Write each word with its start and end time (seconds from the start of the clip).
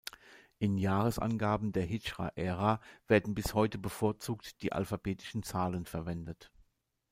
In 0.57 0.79
Jahresangaben 0.79 1.73
der 1.73 1.83
Hidschra-Ära 1.85 2.79
werden 3.05 3.35
bis 3.35 3.53
heute 3.53 3.77
bevorzugt 3.77 4.63
die 4.63 4.71
alphabetischen 4.73 5.43
Zahlen 5.43 5.85
verwendet. 5.85 6.51